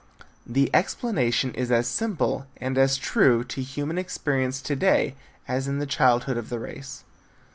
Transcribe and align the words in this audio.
The 0.47 0.71
explanation 0.73 1.53
is 1.53 1.71
as 1.71 1.87
simple 1.87 2.47
and 2.57 2.75
as 2.75 2.97
true 2.97 3.43
to 3.43 3.61
human 3.61 3.99
experience 3.99 4.59
to 4.63 4.75
day 4.75 5.13
as 5.47 5.67
in 5.67 5.77
the 5.77 5.85
childhood 5.85 6.37
of 6.37 6.49
the 6.49 6.57
race. 6.57 7.03